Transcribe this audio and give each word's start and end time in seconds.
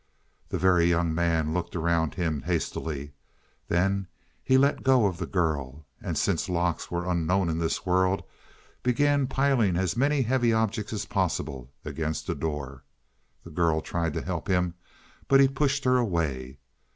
The 0.49 0.57
Very 0.57 0.85
Young 0.87 1.13
Man 1.13 1.53
looked 1.53 1.75
around 1.75 2.15
him 2.15 2.41
hastily. 2.41 3.13
Then 3.67 4.07
he 4.43 4.57
let 4.57 4.81
go 4.81 5.05
of 5.05 5.19
the 5.19 5.27
girl, 5.27 5.85
and, 6.01 6.17
since 6.17 6.49
locks 6.49 6.89
were 6.89 7.07
unknown 7.07 7.49
in 7.49 7.59
this 7.59 7.85
world, 7.85 8.23
began 8.81 9.27
piling 9.27 9.77
as 9.77 9.95
many 9.95 10.23
heavy 10.23 10.51
objects 10.53 10.91
as 10.91 11.05
possible 11.05 11.71
against 11.85 12.25
the 12.25 12.33
door. 12.33 12.83
The 13.43 13.51
girl 13.51 13.79
tried 13.79 14.15
to 14.15 14.23
help 14.23 14.47
him, 14.47 14.73
but 15.27 15.39
he 15.39 15.47
pushed 15.47 15.83
her 15.83 15.97
away. 15.97 16.57